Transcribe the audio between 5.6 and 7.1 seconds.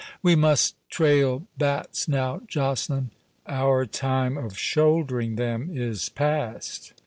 is past.